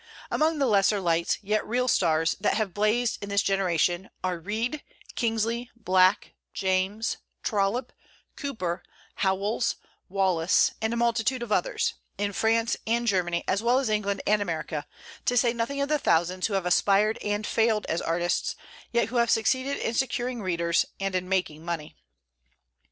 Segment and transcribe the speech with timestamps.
[0.31, 4.83] Among the lesser lights, yet real stars, that have blazed in this generation are Reade,
[5.13, 7.93] Kingsley, Black, James, Trollope,
[8.35, 8.81] Cooper,
[9.17, 9.75] Howells,
[10.09, 14.41] Wallace, and a multitude of others, in France and Germany as well as England and
[14.41, 14.87] America,
[15.25, 18.55] to say nothing of the thousands who have aspired and failed as artists,
[18.91, 21.95] yet who have succeeded in securing readers and in making money.